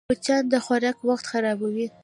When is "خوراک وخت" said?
0.65-1.25